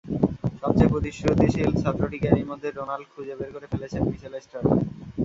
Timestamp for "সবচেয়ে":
0.61-0.91